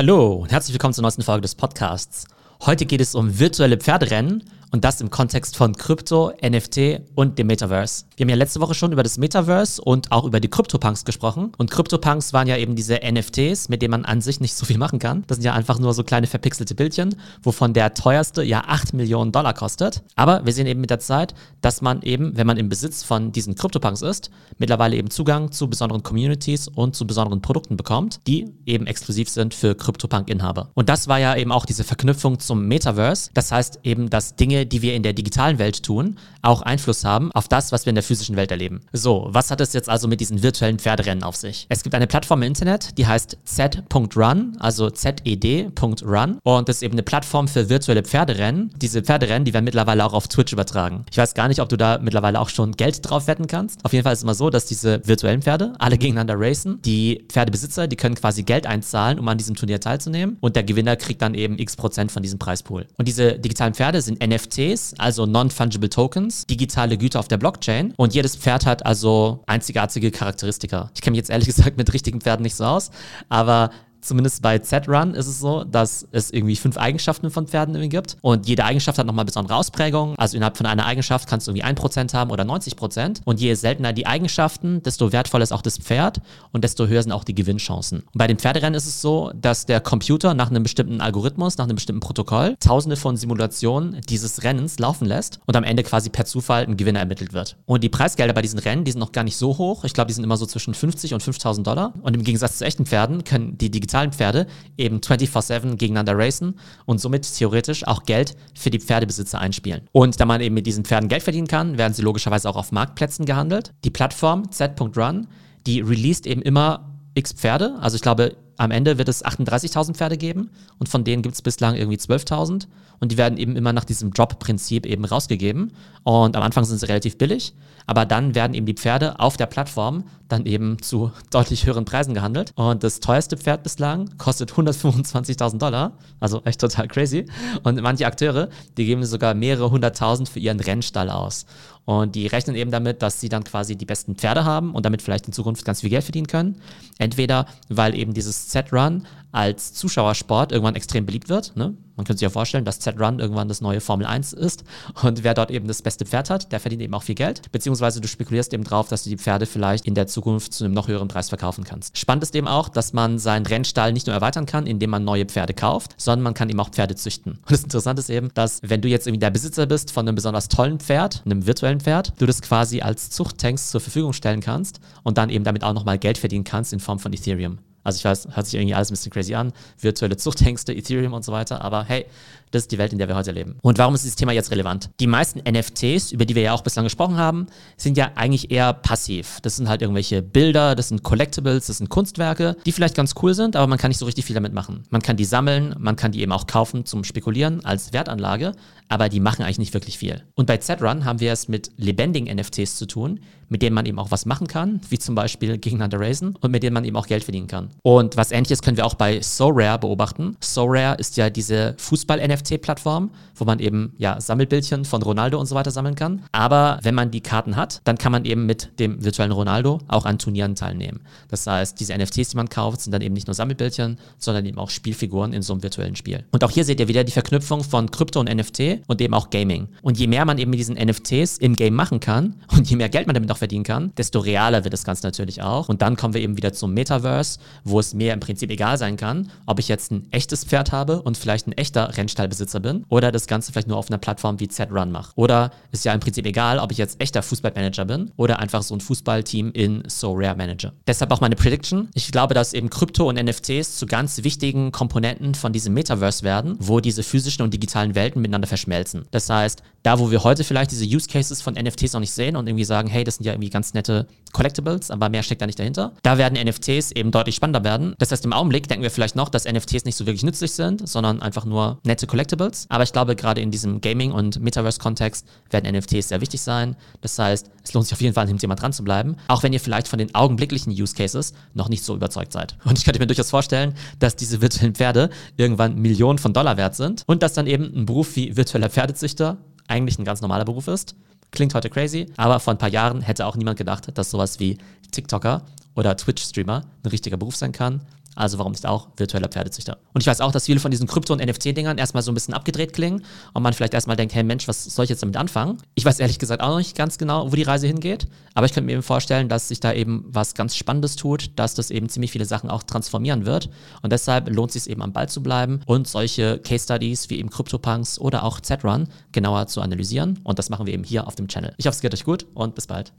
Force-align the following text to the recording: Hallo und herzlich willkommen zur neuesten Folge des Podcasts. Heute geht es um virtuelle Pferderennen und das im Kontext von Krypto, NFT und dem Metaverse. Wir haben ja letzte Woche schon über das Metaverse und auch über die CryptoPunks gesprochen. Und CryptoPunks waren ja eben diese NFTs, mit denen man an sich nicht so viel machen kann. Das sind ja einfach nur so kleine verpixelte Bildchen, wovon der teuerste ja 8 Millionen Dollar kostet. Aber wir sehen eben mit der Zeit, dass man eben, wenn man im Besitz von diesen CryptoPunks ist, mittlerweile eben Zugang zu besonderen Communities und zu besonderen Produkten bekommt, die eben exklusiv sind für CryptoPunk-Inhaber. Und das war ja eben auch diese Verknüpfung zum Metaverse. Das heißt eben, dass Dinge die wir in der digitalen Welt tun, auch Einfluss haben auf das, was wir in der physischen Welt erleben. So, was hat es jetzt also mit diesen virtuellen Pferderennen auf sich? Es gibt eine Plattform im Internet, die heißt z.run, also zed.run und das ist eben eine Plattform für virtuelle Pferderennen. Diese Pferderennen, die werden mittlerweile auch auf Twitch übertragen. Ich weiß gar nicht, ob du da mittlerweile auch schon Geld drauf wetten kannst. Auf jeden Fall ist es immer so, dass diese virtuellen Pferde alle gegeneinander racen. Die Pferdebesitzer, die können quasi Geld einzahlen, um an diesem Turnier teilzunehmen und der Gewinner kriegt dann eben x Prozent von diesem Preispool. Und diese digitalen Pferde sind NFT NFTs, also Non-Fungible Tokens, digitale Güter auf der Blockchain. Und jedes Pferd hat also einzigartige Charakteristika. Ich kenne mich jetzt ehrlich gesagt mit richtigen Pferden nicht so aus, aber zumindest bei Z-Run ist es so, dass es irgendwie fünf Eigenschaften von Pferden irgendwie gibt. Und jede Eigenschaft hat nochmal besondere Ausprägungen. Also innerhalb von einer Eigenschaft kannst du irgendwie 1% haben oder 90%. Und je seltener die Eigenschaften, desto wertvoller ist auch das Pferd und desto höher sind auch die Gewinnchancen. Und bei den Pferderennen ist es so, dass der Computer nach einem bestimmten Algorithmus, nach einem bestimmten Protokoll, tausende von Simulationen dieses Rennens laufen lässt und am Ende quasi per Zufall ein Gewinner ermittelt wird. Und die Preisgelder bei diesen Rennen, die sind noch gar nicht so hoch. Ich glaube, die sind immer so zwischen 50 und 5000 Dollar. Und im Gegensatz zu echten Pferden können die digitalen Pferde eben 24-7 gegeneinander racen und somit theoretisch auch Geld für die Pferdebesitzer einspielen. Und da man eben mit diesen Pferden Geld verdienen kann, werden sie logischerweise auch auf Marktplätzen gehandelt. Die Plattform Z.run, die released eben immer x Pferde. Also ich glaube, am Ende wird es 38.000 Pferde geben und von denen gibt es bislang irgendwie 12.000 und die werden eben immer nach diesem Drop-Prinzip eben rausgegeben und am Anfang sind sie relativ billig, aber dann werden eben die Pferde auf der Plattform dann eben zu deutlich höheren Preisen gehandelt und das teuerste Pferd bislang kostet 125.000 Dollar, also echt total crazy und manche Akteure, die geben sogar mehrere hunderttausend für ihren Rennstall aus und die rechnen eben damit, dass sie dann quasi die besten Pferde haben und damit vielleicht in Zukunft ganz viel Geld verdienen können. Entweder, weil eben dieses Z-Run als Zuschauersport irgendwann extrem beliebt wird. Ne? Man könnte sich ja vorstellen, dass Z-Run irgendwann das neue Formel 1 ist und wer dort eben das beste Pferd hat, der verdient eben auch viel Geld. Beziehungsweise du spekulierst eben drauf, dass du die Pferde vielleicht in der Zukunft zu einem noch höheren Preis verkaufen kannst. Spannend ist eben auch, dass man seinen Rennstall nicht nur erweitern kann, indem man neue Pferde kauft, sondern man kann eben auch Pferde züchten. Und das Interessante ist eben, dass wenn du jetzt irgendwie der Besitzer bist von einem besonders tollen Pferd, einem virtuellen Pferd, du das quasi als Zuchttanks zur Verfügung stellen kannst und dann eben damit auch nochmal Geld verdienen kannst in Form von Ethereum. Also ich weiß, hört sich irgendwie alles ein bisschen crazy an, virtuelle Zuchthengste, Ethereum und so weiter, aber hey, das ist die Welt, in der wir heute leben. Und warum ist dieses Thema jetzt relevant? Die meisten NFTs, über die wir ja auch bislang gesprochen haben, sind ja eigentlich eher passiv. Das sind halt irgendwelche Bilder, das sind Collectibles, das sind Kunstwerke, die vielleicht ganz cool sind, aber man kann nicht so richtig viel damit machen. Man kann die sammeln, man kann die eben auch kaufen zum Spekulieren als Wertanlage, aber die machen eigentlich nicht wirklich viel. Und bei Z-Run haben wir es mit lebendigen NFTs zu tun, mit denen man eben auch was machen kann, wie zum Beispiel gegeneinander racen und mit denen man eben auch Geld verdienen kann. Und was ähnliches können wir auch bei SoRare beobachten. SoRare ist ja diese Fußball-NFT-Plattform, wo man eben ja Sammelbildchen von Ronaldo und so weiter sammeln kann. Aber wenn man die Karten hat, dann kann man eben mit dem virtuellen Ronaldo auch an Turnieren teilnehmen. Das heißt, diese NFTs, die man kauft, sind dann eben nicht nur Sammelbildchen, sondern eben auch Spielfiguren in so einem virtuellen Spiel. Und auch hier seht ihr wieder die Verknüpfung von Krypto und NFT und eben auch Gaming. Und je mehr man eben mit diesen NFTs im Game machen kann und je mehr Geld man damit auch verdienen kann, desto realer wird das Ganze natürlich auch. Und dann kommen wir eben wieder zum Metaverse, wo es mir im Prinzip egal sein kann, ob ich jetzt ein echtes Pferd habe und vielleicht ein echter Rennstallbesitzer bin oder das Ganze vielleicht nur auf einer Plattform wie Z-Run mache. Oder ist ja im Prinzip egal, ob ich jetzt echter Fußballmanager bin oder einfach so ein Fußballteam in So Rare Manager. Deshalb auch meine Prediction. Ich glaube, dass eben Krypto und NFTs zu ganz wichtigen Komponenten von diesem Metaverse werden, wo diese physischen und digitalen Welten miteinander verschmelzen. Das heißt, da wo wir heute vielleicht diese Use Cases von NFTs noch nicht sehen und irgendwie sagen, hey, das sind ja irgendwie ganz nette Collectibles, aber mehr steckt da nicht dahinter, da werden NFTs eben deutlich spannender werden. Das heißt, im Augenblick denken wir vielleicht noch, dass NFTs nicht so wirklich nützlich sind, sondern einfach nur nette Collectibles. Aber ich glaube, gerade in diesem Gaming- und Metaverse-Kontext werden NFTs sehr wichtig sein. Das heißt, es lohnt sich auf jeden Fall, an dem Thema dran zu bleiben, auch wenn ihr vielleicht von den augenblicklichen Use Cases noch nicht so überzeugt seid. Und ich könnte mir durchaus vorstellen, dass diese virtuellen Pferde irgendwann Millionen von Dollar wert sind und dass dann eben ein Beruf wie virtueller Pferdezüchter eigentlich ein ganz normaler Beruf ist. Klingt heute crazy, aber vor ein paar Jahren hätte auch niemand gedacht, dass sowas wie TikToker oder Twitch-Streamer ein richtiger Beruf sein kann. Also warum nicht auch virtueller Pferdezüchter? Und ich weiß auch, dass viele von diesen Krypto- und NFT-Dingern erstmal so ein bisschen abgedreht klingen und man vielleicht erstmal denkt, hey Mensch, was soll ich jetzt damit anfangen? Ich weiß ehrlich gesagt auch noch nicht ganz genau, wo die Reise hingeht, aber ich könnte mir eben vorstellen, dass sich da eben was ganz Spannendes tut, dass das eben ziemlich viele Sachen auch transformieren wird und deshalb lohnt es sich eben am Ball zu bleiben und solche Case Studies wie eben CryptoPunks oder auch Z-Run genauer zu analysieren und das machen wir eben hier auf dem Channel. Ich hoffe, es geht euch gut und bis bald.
Hallo 0.00 0.32
und 0.32 0.50
herzlich 0.50 0.72
willkommen 0.72 0.94
zur 0.94 1.02
neuesten 1.02 1.20
Folge 1.20 1.42
des 1.42 1.54
Podcasts. 1.54 2.24
Heute 2.64 2.86
geht 2.86 3.02
es 3.02 3.14
um 3.14 3.38
virtuelle 3.38 3.76
Pferderennen 3.76 4.44
und 4.70 4.84
das 4.84 5.00
im 5.00 5.10
Kontext 5.10 5.56
von 5.56 5.74
Krypto, 5.74 6.32
NFT 6.42 7.00
und 7.14 7.38
dem 7.38 7.48
Metaverse. 7.48 8.04
Wir 8.16 8.24
haben 8.24 8.30
ja 8.30 8.36
letzte 8.36 8.60
Woche 8.60 8.74
schon 8.74 8.92
über 8.92 9.02
das 9.02 9.18
Metaverse 9.18 9.82
und 9.82 10.12
auch 10.12 10.24
über 10.24 10.40
die 10.40 10.48
CryptoPunks 10.48 11.04
gesprochen. 11.04 11.52
Und 11.58 11.70
CryptoPunks 11.70 12.32
waren 12.32 12.46
ja 12.46 12.56
eben 12.56 12.76
diese 12.76 13.00
NFTs, 13.02 13.68
mit 13.68 13.82
denen 13.82 13.92
man 13.92 14.04
an 14.04 14.20
sich 14.20 14.40
nicht 14.40 14.54
so 14.54 14.66
viel 14.66 14.78
machen 14.78 14.98
kann. 14.98 15.24
Das 15.26 15.36
sind 15.36 15.44
ja 15.44 15.54
einfach 15.54 15.78
nur 15.78 15.94
so 15.94 16.04
kleine 16.04 16.26
verpixelte 16.26 16.74
Bildchen, 16.74 17.16
wovon 17.42 17.72
der 17.72 17.94
teuerste 17.94 18.42
ja 18.42 18.62
8 18.66 18.94
Millionen 18.94 19.32
Dollar 19.32 19.54
kostet. 19.54 20.02
Aber 20.16 20.44
wir 20.44 20.52
sehen 20.52 20.66
eben 20.66 20.80
mit 20.80 20.90
der 20.90 21.00
Zeit, 21.00 21.34
dass 21.60 21.82
man 21.82 22.02
eben, 22.02 22.36
wenn 22.36 22.46
man 22.46 22.56
im 22.56 22.68
Besitz 22.68 23.02
von 23.02 23.32
diesen 23.32 23.54
CryptoPunks 23.54 24.02
ist, 24.02 24.30
mittlerweile 24.58 24.96
eben 24.96 25.10
Zugang 25.10 25.50
zu 25.52 25.68
besonderen 25.68 26.02
Communities 26.02 26.68
und 26.68 26.94
zu 26.94 27.06
besonderen 27.06 27.42
Produkten 27.42 27.76
bekommt, 27.76 28.20
die 28.26 28.52
eben 28.66 28.86
exklusiv 28.86 29.28
sind 29.28 29.54
für 29.54 29.74
CryptoPunk-Inhaber. 29.74 30.70
Und 30.74 30.88
das 30.88 31.08
war 31.08 31.18
ja 31.18 31.36
eben 31.36 31.52
auch 31.52 31.66
diese 31.66 31.84
Verknüpfung 31.84 32.38
zum 32.38 32.66
Metaverse. 32.66 33.30
Das 33.34 33.50
heißt 33.50 33.80
eben, 33.82 34.10
dass 34.10 34.36
Dinge 34.36 34.59
die 34.66 34.82
wir 34.82 34.94
in 34.94 35.02
der 35.02 35.12
digitalen 35.12 35.58
Welt 35.58 35.82
tun, 35.82 36.18
auch 36.42 36.62
Einfluss 36.62 37.04
haben 37.04 37.32
auf 37.32 37.48
das, 37.48 37.72
was 37.72 37.86
wir 37.86 37.90
in 37.90 37.96
der 37.96 38.04
physischen 38.04 38.36
Welt 38.36 38.50
erleben. 38.50 38.80
So, 38.92 39.26
was 39.30 39.50
hat 39.50 39.60
es 39.60 39.72
jetzt 39.72 39.88
also 39.88 40.08
mit 40.08 40.20
diesen 40.20 40.42
virtuellen 40.42 40.78
Pferderennen 40.78 41.22
auf 41.24 41.36
sich? 41.36 41.66
Es 41.68 41.82
gibt 41.82 41.94
eine 41.94 42.06
Plattform 42.06 42.42
im 42.42 42.48
Internet, 42.48 42.96
die 42.98 43.06
heißt 43.06 43.38
z.run, 43.44 44.56
also 44.58 44.90
zed.run 44.90 46.38
und 46.42 46.68
das 46.68 46.76
ist 46.76 46.82
eben 46.82 46.94
eine 46.94 47.02
Plattform 47.02 47.48
für 47.48 47.68
virtuelle 47.68 48.02
Pferderennen. 48.02 48.70
Diese 48.76 49.02
Pferderennen, 49.02 49.44
die 49.44 49.52
werden 49.52 49.64
mittlerweile 49.64 50.04
auch 50.04 50.12
auf 50.12 50.28
Twitch 50.28 50.52
übertragen. 50.52 51.04
Ich 51.10 51.18
weiß 51.18 51.34
gar 51.34 51.48
nicht, 51.48 51.60
ob 51.60 51.68
du 51.68 51.76
da 51.76 51.98
mittlerweile 51.98 52.40
auch 52.40 52.48
schon 52.48 52.72
Geld 52.72 53.08
drauf 53.08 53.26
wetten 53.26 53.46
kannst. 53.46 53.84
Auf 53.84 53.92
jeden 53.92 54.04
Fall 54.04 54.12
ist 54.12 54.20
es 54.20 54.22
immer 54.24 54.34
so, 54.34 54.50
dass 54.50 54.66
diese 54.66 55.06
virtuellen 55.06 55.42
Pferde 55.42 55.74
alle 55.78 55.98
gegeneinander 55.98 56.34
racen. 56.38 56.80
Die 56.82 57.24
Pferdebesitzer, 57.28 57.86
die 57.86 57.96
können 57.96 58.14
quasi 58.14 58.42
Geld 58.42 58.66
einzahlen, 58.66 59.18
um 59.18 59.28
an 59.28 59.38
diesem 59.38 59.56
Turnier 59.56 59.80
teilzunehmen 59.80 60.36
und 60.40 60.56
der 60.56 60.62
Gewinner 60.62 60.96
kriegt 60.96 61.22
dann 61.22 61.34
eben 61.34 61.58
x 61.58 61.76
Prozent 61.76 62.12
von 62.12 62.22
diesem 62.22 62.38
Preispool. 62.38 62.86
Und 62.96 63.08
diese 63.08 63.38
digitalen 63.38 63.74
Pferde 63.74 64.02
sind 64.02 64.24
NFT 64.24 64.49
NFTs, 64.50 64.94
also 64.98 65.26
Non-Fungible 65.26 65.88
Tokens, 65.88 66.46
digitale 66.46 66.98
Güter 66.98 67.20
auf 67.20 67.28
der 67.28 67.38
Blockchain. 67.38 67.94
Und 67.96 68.14
jedes 68.14 68.36
Pferd 68.36 68.66
hat 68.66 68.84
also 68.84 69.42
einzigartige 69.46 70.10
Charakteristika. 70.10 70.90
Ich 70.94 71.00
kenne 71.00 71.12
mich 71.12 71.18
jetzt 71.18 71.30
ehrlich 71.30 71.46
gesagt 71.46 71.76
mit 71.76 71.92
richtigen 71.92 72.20
Pferden 72.20 72.42
nicht 72.42 72.56
so 72.56 72.64
aus, 72.64 72.90
aber 73.28 73.70
zumindest 74.00 74.42
bei 74.42 74.58
Z-Run 74.58 75.14
ist 75.14 75.26
es 75.26 75.40
so, 75.40 75.64
dass 75.64 76.06
es 76.12 76.30
irgendwie 76.30 76.56
fünf 76.56 76.76
Eigenschaften 76.76 77.30
von 77.30 77.46
Pferden 77.46 77.74
irgendwie 77.74 77.90
gibt. 77.90 78.16
Und 78.20 78.48
jede 78.48 78.64
Eigenschaft 78.64 78.98
hat 78.98 79.06
nochmal 79.06 79.24
besondere 79.24 79.56
Ausprägungen. 79.56 80.16
Also 80.18 80.36
innerhalb 80.36 80.56
von 80.56 80.66
einer 80.66 80.86
Eigenschaft 80.86 81.28
kannst 81.28 81.46
du 81.46 81.52
irgendwie 81.52 81.64
1% 81.64 82.14
haben 82.14 82.30
oder 82.30 82.44
90%. 82.44 83.20
Und 83.24 83.40
je 83.40 83.54
seltener 83.54 83.92
die 83.92 84.06
Eigenschaften, 84.06 84.82
desto 84.82 85.12
wertvoller 85.12 85.42
ist 85.42 85.52
auch 85.52 85.62
das 85.62 85.78
Pferd 85.78 86.20
und 86.52 86.64
desto 86.64 86.86
höher 86.86 87.02
sind 87.02 87.12
auch 87.12 87.24
die 87.24 87.34
Gewinnchancen. 87.34 88.00
Und 88.00 88.18
bei 88.18 88.26
den 88.26 88.38
Pferderennen 88.38 88.74
ist 88.74 88.86
es 88.86 89.00
so, 89.00 89.32
dass 89.34 89.66
der 89.66 89.80
Computer 89.80 90.34
nach 90.34 90.50
einem 90.50 90.62
bestimmten 90.62 91.00
Algorithmus, 91.00 91.58
nach 91.58 91.64
einem 91.64 91.76
bestimmten 91.76 92.00
Protokoll, 92.00 92.56
tausende 92.60 92.96
von 92.96 93.16
Simulationen 93.16 94.00
dieses 94.08 94.42
Rennens 94.42 94.78
laufen 94.78 95.06
lässt 95.06 95.40
und 95.46 95.56
am 95.56 95.64
Ende 95.64 95.82
quasi 95.82 96.10
per 96.10 96.24
Zufall 96.24 96.64
ein 96.64 96.76
Gewinner 96.76 97.00
ermittelt 97.00 97.32
wird. 97.32 97.56
Und 97.66 97.84
die 97.84 97.88
Preisgelder 97.88 98.32
bei 98.32 98.42
diesen 98.42 98.58
Rennen, 98.58 98.84
die 98.84 98.92
sind 98.92 99.00
noch 99.00 99.12
gar 99.12 99.24
nicht 99.24 99.36
so 99.36 99.58
hoch. 99.58 99.84
Ich 99.84 99.94
glaube, 99.94 100.08
die 100.08 100.14
sind 100.14 100.24
immer 100.24 100.36
so 100.36 100.46
zwischen 100.46 100.74
50 100.74 101.14
und 101.14 101.22
5000 101.22 101.66
Dollar. 101.66 101.92
Und 102.02 102.14
im 102.14 102.24
Gegensatz 102.24 102.58
zu 102.58 102.64
echten 102.64 102.86
Pferden 102.86 103.24
können 103.24 103.58
die 103.58 103.70
digitalen 103.70 103.89
Pferde 104.12 104.46
eben 104.76 104.98
24-7 104.98 105.76
gegeneinander 105.76 106.16
racen 106.16 106.58
und 106.86 107.00
somit 107.00 107.32
theoretisch 107.36 107.86
auch 107.86 108.04
Geld 108.04 108.36
für 108.54 108.70
die 108.70 108.80
Pferdebesitzer 108.80 109.38
einspielen. 109.38 109.82
Und 109.92 110.20
da 110.20 110.26
man 110.26 110.40
eben 110.40 110.54
mit 110.54 110.66
diesen 110.66 110.84
Pferden 110.84 111.08
Geld 111.08 111.22
verdienen 111.22 111.48
kann, 111.48 111.78
werden 111.78 111.94
sie 111.94 112.02
logischerweise 112.02 112.48
auch 112.48 112.56
auf 112.56 112.72
Marktplätzen 112.72 113.26
gehandelt. 113.26 113.72
Die 113.84 113.90
Plattform 113.90 114.50
Z.run, 114.50 115.26
die 115.66 115.80
released 115.80 116.26
eben 116.26 116.42
immer 116.42 116.90
x 117.14 117.32
Pferde. 117.32 117.76
Also 117.80 117.96
ich 117.96 118.02
glaube, 118.02 118.36
am 118.60 118.72
Ende 118.72 118.98
wird 118.98 119.08
es 119.08 119.24
38.000 119.24 119.94
Pferde 119.94 120.18
geben 120.18 120.50
und 120.78 120.90
von 120.90 121.02
denen 121.02 121.22
gibt 121.22 121.34
es 121.34 121.40
bislang 121.40 121.76
irgendwie 121.76 121.96
12.000 121.96 122.66
und 123.00 123.10
die 123.10 123.16
werden 123.16 123.38
eben 123.38 123.56
immer 123.56 123.72
nach 123.72 123.86
diesem 123.86 124.12
Drop-Prinzip 124.12 124.84
eben 124.84 125.06
rausgegeben 125.06 125.72
und 126.02 126.36
am 126.36 126.42
Anfang 126.42 126.64
sind 126.64 126.78
sie 126.78 126.86
relativ 126.86 127.16
billig, 127.16 127.54
aber 127.86 128.04
dann 128.04 128.34
werden 128.34 128.52
eben 128.52 128.66
die 128.66 128.74
Pferde 128.74 129.18
auf 129.18 129.38
der 129.38 129.46
Plattform 129.46 130.04
dann 130.28 130.44
eben 130.44 130.76
zu 130.82 131.10
deutlich 131.30 131.64
höheren 131.64 131.86
Preisen 131.86 132.12
gehandelt 132.12 132.52
und 132.54 132.84
das 132.84 133.00
teuerste 133.00 133.38
Pferd 133.38 133.62
bislang 133.62 134.10
kostet 134.18 134.52
125.000 134.52 135.56
Dollar, 135.56 135.92
also 136.20 136.42
echt 136.44 136.60
total 136.60 136.86
crazy 136.86 137.24
und 137.62 137.80
manche 137.80 138.06
Akteure, 138.06 138.50
die 138.76 138.84
geben 138.84 139.02
sogar 139.06 139.32
mehrere 139.32 139.70
hunderttausend 139.70 140.28
für 140.28 140.38
ihren 140.38 140.60
Rennstall 140.60 141.08
aus 141.08 141.46
und 141.90 142.14
die 142.14 142.28
rechnen 142.28 142.54
eben 142.54 142.70
damit, 142.70 143.02
dass 143.02 143.18
sie 143.18 143.28
dann 143.28 143.42
quasi 143.42 143.74
die 143.74 143.84
besten 143.84 144.14
Pferde 144.14 144.44
haben 144.44 144.76
und 144.76 144.86
damit 144.86 145.02
vielleicht 145.02 145.26
in 145.26 145.32
Zukunft 145.32 145.64
ganz 145.64 145.80
viel 145.80 145.90
Geld 145.90 146.04
verdienen 146.04 146.28
können. 146.28 146.62
Entweder, 146.98 147.46
weil 147.68 147.96
eben 147.96 148.14
dieses 148.14 148.46
Z-Run 148.46 149.08
als 149.32 149.72
Zuschauersport 149.74 150.52
irgendwann 150.52 150.74
extrem 150.74 151.06
beliebt 151.06 151.28
wird. 151.28 151.56
Ne? 151.56 151.74
Man 151.96 152.06
könnte 152.06 152.18
sich 152.18 152.22
ja 152.22 152.30
vorstellen, 152.30 152.64
dass 152.64 152.80
Z-Run 152.80 153.18
irgendwann 153.18 153.48
das 153.48 153.60
neue 153.60 153.80
Formel 153.80 154.06
1 154.06 154.32
ist 154.32 154.64
und 155.02 155.22
wer 155.22 155.34
dort 155.34 155.50
eben 155.50 155.68
das 155.68 155.82
beste 155.82 156.06
Pferd 156.06 156.30
hat, 156.30 156.50
der 156.50 156.58
verdient 156.58 156.80
eben 156.80 156.94
auch 156.94 157.02
viel 157.02 157.14
Geld. 157.14 157.52
Beziehungsweise 157.52 158.00
du 158.00 158.08
spekulierst 158.08 158.54
eben 158.54 158.64
drauf, 158.64 158.88
dass 158.88 159.04
du 159.04 159.10
die 159.10 159.18
Pferde 159.18 159.44
vielleicht 159.44 159.84
in 159.84 159.94
der 159.94 160.06
Zukunft 160.06 160.54
zu 160.54 160.64
einem 160.64 160.72
noch 160.72 160.88
höheren 160.88 161.08
Preis 161.08 161.28
verkaufen 161.28 161.64
kannst. 161.64 161.98
Spannend 161.98 162.22
ist 162.22 162.34
eben 162.34 162.48
auch, 162.48 162.70
dass 162.70 162.94
man 162.94 163.18
seinen 163.18 163.44
Rennstall 163.44 163.92
nicht 163.92 164.06
nur 164.06 164.14
erweitern 164.14 164.46
kann, 164.46 164.66
indem 164.66 164.90
man 164.90 165.04
neue 165.04 165.26
Pferde 165.26 165.52
kauft, 165.52 165.94
sondern 165.98 166.22
man 166.22 166.34
kann 166.34 166.48
eben 166.48 166.60
auch 166.60 166.70
Pferde 166.70 166.94
züchten. 166.94 167.32
Und 167.32 167.50
das 167.50 167.62
Interessante 167.62 168.00
ist 168.00 168.08
eben, 168.08 168.30
dass 168.32 168.60
wenn 168.62 168.80
du 168.80 168.88
jetzt 168.88 169.06
irgendwie 169.06 169.20
der 169.20 169.30
Besitzer 169.30 169.66
bist 169.66 169.92
von 169.92 170.08
einem 170.08 170.14
besonders 170.14 170.48
tollen 170.48 170.80
Pferd, 170.80 171.22
einem 171.26 171.46
virtuellen 171.46 171.80
Pferd, 171.80 172.14
du 172.18 172.24
das 172.24 172.40
quasi 172.40 172.80
als 172.80 173.10
Zuchttanks 173.10 173.70
zur 173.70 173.80
Verfügung 173.82 174.14
stellen 174.14 174.40
kannst 174.40 174.80
und 175.02 175.18
dann 175.18 175.28
eben 175.28 175.44
damit 175.44 175.64
auch 175.64 175.74
nochmal 175.74 175.98
Geld 175.98 176.16
verdienen 176.16 176.44
kannst 176.44 176.72
in 176.72 176.80
Form 176.80 176.98
von 176.98 177.12
Ethereum. 177.12 177.58
Also 177.82 177.98
ich 177.98 178.04
weiß, 178.04 178.28
hört 178.34 178.46
sich 178.46 178.54
irgendwie 178.54 178.74
alles 178.74 178.90
ein 178.90 178.94
bisschen 178.94 179.12
crazy 179.12 179.34
an, 179.34 179.52
virtuelle 179.78 180.16
Zuchthengste, 180.16 180.74
Ethereum 180.74 181.12
und 181.12 181.24
so 181.24 181.32
weiter, 181.32 181.62
aber 181.62 181.84
hey, 181.84 182.06
das 182.50 182.62
ist 182.62 182.72
die 182.72 182.78
Welt, 182.78 182.92
in 182.92 182.98
der 182.98 183.08
wir 183.08 183.14
heute 183.14 183.30
leben. 183.30 183.56
Und 183.62 183.78
warum 183.78 183.94
ist 183.94 184.02
dieses 184.02 184.16
Thema 184.16 184.32
jetzt 184.32 184.50
relevant? 184.50 184.90
Die 184.98 185.06
meisten 185.06 185.40
NFTs, 185.48 186.12
über 186.12 186.24
die 186.24 186.34
wir 186.34 186.42
ja 186.42 186.52
auch 186.52 186.62
bislang 186.62 186.84
gesprochen 186.84 187.16
haben, 187.16 187.46
sind 187.76 187.96
ja 187.96 188.10
eigentlich 188.16 188.50
eher 188.50 188.72
passiv. 188.72 189.38
Das 189.42 189.56
sind 189.56 189.68
halt 189.68 189.82
irgendwelche 189.82 190.20
Bilder, 190.20 190.74
das 190.74 190.88
sind 190.88 191.02
Collectibles, 191.02 191.68
das 191.68 191.78
sind 191.78 191.90
Kunstwerke, 191.90 192.56
die 192.66 192.72
vielleicht 192.72 192.96
ganz 192.96 193.14
cool 193.22 193.34
sind, 193.34 193.54
aber 193.54 193.66
man 193.66 193.78
kann 193.78 193.90
nicht 193.90 193.98
so 193.98 194.06
richtig 194.06 194.24
viel 194.24 194.34
damit 194.34 194.52
machen. 194.52 194.84
Man 194.90 195.02
kann 195.02 195.16
die 195.16 195.24
sammeln, 195.24 195.74
man 195.78 195.96
kann 195.96 196.12
die 196.12 196.22
eben 196.22 196.32
auch 196.32 196.46
kaufen 196.46 196.84
zum 196.86 197.04
Spekulieren 197.04 197.64
als 197.64 197.92
Wertanlage, 197.92 198.52
aber 198.88 199.08
die 199.08 199.20
machen 199.20 199.42
eigentlich 199.42 199.58
nicht 199.58 199.74
wirklich 199.74 199.98
viel. 199.98 200.24
Und 200.34 200.46
bei 200.46 200.56
Z-Run 200.56 201.04
haben 201.04 201.20
wir 201.20 201.32
es 201.32 201.46
mit 201.46 201.70
lebendigen 201.76 202.34
NFTs 202.34 202.76
zu 202.76 202.86
tun, 202.86 203.20
mit 203.48 203.62
denen 203.62 203.74
man 203.74 203.86
eben 203.86 203.98
auch 203.98 204.10
was 204.10 204.26
machen 204.26 204.46
kann, 204.46 204.80
wie 204.88 204.98
zum 204.98 205.14
Beispiel 205.14 205.58
gegeneinander 205.58 206.00
racen 206.00 206.36
und 206.40 206.50
mit 206.50 206.62
denen 206.62 206.74
man 206.74 206.84
eben 206.84 206.96
auch 206.96 207.06
Geld 207.06 207.24
verdienen 207.24 207.46
kann. 207.46 207.69
Und 207.82 208.16
was 208.16 208.32
ähnliches 208.32 208.62
können 208.62 208.76
wir 208.76 208.86
auch 208.86 208.94
bei 208.94 209.20
SoRare 209.20 209.78
beobachten. 209.78 210.36
SoRare 210.40 210.96
ist 210.96 211.16
ja 211.16 211.30
diese 211.30 211.74
Fußball-NFT-Plattform, 211.78 213.10
wo 213.34 213.44
man 213.44 213.58
eben 213.58 213.94
ja 213.98 214.20
Sammelbildchen 214.20 214.84
von 214.84 215.02
Ronaldo 215.02 215.38
und 215.38 215.46
so 215.46 215.54
weiter 215.54 215.70
sammeln 215.70 215.94
kann. 215.94 216.22
Aber 216.32 216.78
wenn 216.82 216.94
man 216.94 217.10
die 217.10 217.20
Karten 217.20 217.56
hat, 217.56 217.80
dann 217.84 217.96
kann 217.98 218.12
man 218.12 218.24
eben 218.24 218.46
mit 218.46 218.78
dem 218.78 219.02
virtuellen 219.02 219.32
Ronaldo 219.32 219.80
auch 219.88 220.04
an 220.04 220.18
Turnieren 220.18 220.54
teilnehmen. 220.54 221.00
Das 221.28 221.46
heißt, 221.46 221.80
diese 221.80 221.96
NFTs, 221.96 222.30
die 222.30 222.36
man 222.36 222.48
kauft, 222.48 222.80
sind 222.82 222.92
dann 222.92 223.02
eben 223.02 223.14
nicht 223.14 223.26
nur 223.26 223.34
Sammelbildchen, 223.34 223.98
sondern 224.18 224.44
eben 224.44 224.58
auch 224.58 224.70
Spielfiguren 224.70 225.32
in 225.32 225.42
so 225.42 225.52
einem 225.52 225.62
virtuellen 225.62 225.96
Spiel. 225.96 226.24
Und 226.32 226.44
auch 226.44 226.50
hier 226.50 226.64
seht 226.64 226.80
ihr 226.80 226.88
wieder 226.88 227.04
die 227.04 227.12
Verknüpfung 227.12 227.64
von 227.64 227.90
Krypto 227.90 228.20
und 228.20 228.28
NFT 228.28 228.82
und 228.86 229.00
eben 229.00 229.14
auch 229.14 229.30
Gaming. 229.30 229.68
Und 229.82 229.98
je 229.98 230.06
mehr 230.06 230.24
man 230.24 230.38
eben 230.38 230.50
mit 230.50 230.60
diesen 230.60 230.76
NFTs 230.76 231.38
im 231.38 231.56
Game 231.56 231.74
machen 231.74 232.00
kann 232.00 232.36
und 232.60 232.68
je 232.68 232.76
mehr 232.76 232.90
Geld 232.90 233.06
man 233.06 233.14
damit 233.14 233.32
auch 233.32 233.38
verdienen 233.38 233.64
kann, 233.64 233.90
desto 233.96 234.18
realer 234.18 234.64
wird 234.64 234.74
das 234.74 234.84
Ganze 234.84 235.06
natürlich 235.06 235.40
auch. 235.40 235.70
Und 235.70 235.80
dann 235.80 235.96
kommen 235.96 236.12
wir 236.12 236.20
eben 236.20 236.36
wieder 236.36 236.52
zum 236.52 236.74
Metaverse, 236.74 237.38
wo 237.64 237.80
es 237.80 237.94
mir 237.94 238.12
im 238.12 238.20
Prinzip 238.20 238.50
egal 238.50 238.76
sein 238.76 238.98
kann, 238.98 239.30
ob 239.46 239.58
ich 239.58 239.68
jetzt 239.68 239.90
ein 239.90 240.06
echtes 240.12 240.44
Pferd 240.44 240.70
habe 240.70 241.00
und 241.00 241.16
vielleicht 241.16 241.46
ein 241.46 241.52
echter 241.52 241.96
Rennstallbesitzer 241.96 242.60
bin 242.60 242.84
oder 242.90 243.12
das 243.12 243.26
Ganze 243.26 243.50
vielleicht 243.50 243.68
nur 243.68 243.78
auf 243.78 243.88
einer 243.88 243.96
Plattform 243.96 244.40
wie 244.40 244.48
Z-Run 244.48 244.92
mache. 244.92 245.12
Oder 245.16 245.52
ist 245.72 245.86
ja 245.86 245.94
im 245.94 246.00
Prinzip 246.00 246.26
egal, 246.26 246.58
ob 246.58 246.70
ich 246.70 246.76
jetzt 246.76 247.00
echter 247.00 247.22
Fußballmanager 247.22 247.86
bin 247.86 248.10
oder 248.16 248.40
einfach 248.40 248.62
so 248.62 248.74
ein 248.74 248.82
Fußballteam 248.82 249.52
in 249.52 249.82
So 249.86 250.12
Rare 250.12 250.36
Manager. 250.36 250.74
Deshalb 250.86 251.12
auch 251.12 251.22
meine 251.22 251.36
Prediction. 251.36 251.88
Ich 251.94 252.12
glaube, 252.12 252.34
dass 252.34 252.52
eben 252.52 252.68
Krypto 252.68 253.08
und 253.08 253.16
NFTs 253.16 253.78
zu 253.78 253.86
ganz 253.86 254.22
wichtigen 254.22 254.70
Komponenten 254.70 255.34
von 255.34 255.54
diesem 255.54 255.72
Metaverse 255.72 256.24
werden, 256.24 256.56
wo 256.58 256.80
diese 256.80 257.02
physischen 257.02 257.42
und 257.42 257.54
digitalen 257.54 257.94
Welten 257.94 258.20
miteinander 258.20 258.48
verschmelzen. 258.48 259.06
Das 259.12 259.30
heißt, 259.30 259.62
da 259.82 259.98
wo 259.98 260.10
wir 260.10 260.24
heute 260.24 260.44
vielleicht 260.44 260.72
diese 260.72 260.84
Use 260.84 261.08
Cases 261.08 261.40
von 261.40 261.54
NFTs 261.54 261.94
noch 261.94 262.00
nicht 262.00 262.12
sehen 262.12 262.36
und 262.36 262.49
irgendwie 262.50 262.64
sagen, 262.64 262.88
hey, 262.88 263.04
das 263.04 263.16
sind 263.16 263.24
ja 263.24 263.32
irgendwie 263.32 263.50
ganz 263.50 263.74
nette 263.74 264.06
Collectibles, 264.32 264.90
aber 264.90 265.08
mehr 265.08 265.22
steckt 265.22 265.42
da 265.42 265.46
nicht 265.46 265.58
dahinter, 265.58 265.92
da 266.02 266.18
werden 266.18 266.38
NFTs 266.40 266.92
eben 266.92 267.10
deutlich 267.10 267.34
spannender 267.34 267.64
werden. 267.64 267.94
Das 267.98 268.12
heißt, 268.12 268.24
im 268.24 268.32
Augenblick 268.32 268.68
denken 268.68 268.82
wir 268.82 268.90
vielleicht 268.90 269.16
noch, 269.16 269.28
dass 269.28 269.44
NFTs 269.44 269.84
nicht 269.84 269.96
so 269.96 270.06
wirklich 270.06 270.22
nützlich 270.22 270.52
sind, 270.52 270.88
sondern 270.88 271.20
einfach 271.22 271.44
nur 271.44 271.78
nette 271.84 272.06
Collectibles. 272.06 272.66
Aber 272.68 272.84
ich 272.84 272.92
glaube, 272.92 273.16
gerade 273.16 273.40
in 273.40 273.50
diesem 273.50 273.80
Gaming- 273.80 274.12
und 274.12 274.40
Metaverse-Kontext 274.40 275.26
werden 275.50 275.74
NFTs 275.74 276.08
sehr 276.08 276.20
wichtig 276.20 276.40
sein. 276.40 276.76
Das 277.00 277.18
heißt, 277.18 277.50
es 277.62 277.72
lohnt 277.72 277.86
sich 277.86 277.94
auf 277.94 278.00
jeden 278.00 278.14
Fall, 278.14 278.22
an 278.22 278.28
dem 278.28 278.38
Thema 278.38 278.54
dran 278.54 278.72
zu 278.72 278.84
bleiben, 278.84 279.16
auch 279.28 279.42
wenn 279.42 279.52
ihr 279.52 279.60
vielleicht 279.60 279.88
von 279.88 279.98
den 279.98 280.14
augenblicklichen 280.14 280.72
Use 280.72 280.94
Cases 280.94 281.32
noch 281.54 281.68
nicht 281.68 281.84
so 281.84 281.94
überzeugt 281.94 282.32
seid. 282.32 282.56
Und 282.64 282.78
ich 282.78 282.84
könnte 282.84 283.00
mir 283.00 283.06
durchaus 283.06 283.30
vorstellen, 283.30 283.74
dass 283.98 284.16
diese 284.16 284.40
virtuellen 284.40 284.74
Pferde 284.74 285.10
irgendwann 285.36 285.76
Millionen 285.76 286.18
von 286.18 286.32
Dollar 286.32 286.56
wert 286.56 286.76
sind 286.76 287.02
und 287.06 287.22
dass 287.22 287.32
dann 287.32 287.46
eben 287.46 287.64
ein 287.74 287.86
Beruf 287.86 288.16
wie 288.16 288.36
virtueller 288.36 288.70
Pferdezüchter 288.70 289.38
eigentlich 289.68 289.98
ein 289.98 290.04
ganz 290.04 290.20
normaler 290.20 290.44
Beruf 290.44 290.68
ist. 290.68 290.96
Klingt 291.30 291.54
heute 291.54 291.70
crazy, 291.70 292.06
aber 292.16 292.40
vor 292.40 292.54
ein 292.54 292.58
paar 292.58 292.68
Jahren 292.68 293.02
hätte 293.02 293.26
auch 293.26 293.36
niemand 293.36 293.58
gedacht, 293.58 293.96
dass 293.96 294.10
sowas 294.10 294.40
wie 294.40 294.58
TikToker 294.90 295.42
oder 295.76 295.96
Twitch-Streamer 295.96 296.64
ein 296.82 296.88
richtiger 296.88 297.16
Beruf 297.16 297.36
sein 297.36 297.52
kann. 297.52 297.82
Also 298.16 298.38
warum 298.38 298.52
nicht 298.52 298.66
auch 298.66 298.88
virtueller 298.96 299.28
Pferdezüchter? 299.28 299.78
Und 299.92 300.00
ich 300.00 300.06
weiß 300.06 300.20
auch, 300.20 300.32
dass 300.32 300.46
viele 300.46 300.60
von 300.60 300.70
diesen 300.70 300.86
Krypto- 300.86 301.12
und 301.12 301.24
NFT-Dingern 301.24 301.78
erstmal 301.78 302.02
so 302.02 302.10
ein 302.10 302.14
bisschen 302.14 302.34
abgedreht 302.34 302.72
klingen 302.72 303.04
und 303.32 303.42
man 303.42 303.52
vielleicht 303.52 303.74
erstmal 303.74 303.96
denkt, 303.96 304.14
hey 304.14 304.24
Mensch, 304.24 304.48
was 304.48 304.64
soll 304.64 304.84
ich 304.84 304.90
jetzt 304.90 305.02
damit 305.02 305.16
anfangen? 305.16 305.58
Ich 305.74 305.84
weiß 305.84 306.00
ehrlich 306.00 306.18
gesagt 306.18 306.42
auch 306.42 306.48
noch 306.48 306.58
nicht 306.58 306.76
ganz 306.76 306.98
genau, 306.98 307.30
wo 307.30 307.36
die 307.36 307.42
Reise 307.42 307.66
hingeht, 307.66 308.08
aber 308.34 308.46
ich 308.46 308.52
könnte 308.52 308.66
mir 308.66 308.72
eben 308.72 308.82
vorstellen, 308.82 309.28
dass 309.28 309.48
sich 309.48 309.60
da 309.60 309.72
eben 309.72 310.04
was 310.08 310.34
ganz 310.34 310.56
Spannendes 310.56 310.96
tut, 310.96 311.38
dass 311.38 311.54
das 311.54 311.70
eben 311.70 311.88
ziemlich 311.88 312.10
viele 312.10 312.24
Sachen 312.24 312.50
auch 312.50 312.62
transformieren 312.62 313.26
wird 313.26 313.50
und 313.82 313.92
deshalb 313.92 314.28
lohnt 314.28 314.54
es 314.54 314.64
sich 314.64 314.72
eben 314.72 314.82
am 314.82 314.92
Ball 314.92 315.08
zu 315.08 315.22
bleiben 315.22 315.60
und 315.66 315.86
solche 315.86 316.38
Case 316.38 316.64
Studies 316.64 317.10
wie 317.10 317.18
eben 317.18 317.30
CryptoPunks 317.30 317.98
oder 317.98 318.24
auch 318.24 318.40
Z-Run 318.40 318.88
genauer 319.12 319.46
zu 319.46 319.60
analysieren 319.60 320.18
und 320.24 320.38
das 320.38 320.50
machen 320.50 320.66
wir 320.66 320.74
eben 320.74 320.84
hier 320.84 321.06
auf 321.06 321.14
dem 321.14 321.28
Channel. 321.28 321.54
Ich 321.56 321.66
hoffe, 321.66 321.76
es 321.76 321.80
geht 321.80 321.94
euch 321.94 322.04
gut 322.04 322.26
und 322.34 322.54
bis 322.54 322.66
bald. 322.66 322.92